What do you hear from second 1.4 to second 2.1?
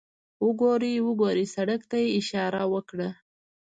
سړک ته یې